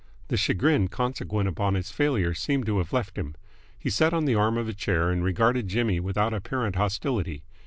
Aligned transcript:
The 0.29 0.35
chagrin 0.35 0.87
consequent 0.87 1.47
upon 1.47 1.75
his 1.75 1.91
failure 1.91 2.33
seemed 2.33 2.65
to 2.65 2.79
have 2.79 2.91
left 2.91 3.19
him. 3.19 3.35
He 3.77 3.91
sat 3.91 4.15
on 4.15 4.25
the 4.25 4.33
arm 4.33 4.57
of 4.57 4.67
a 4.67 4.73
chair 4.73 5.11
and 5.11 5.23
regarded 5.23 5.67
Jimmy 5.67 5.99
without 5.99 6.33
apparent 6.33 6.75
hostility. 6.75 7.43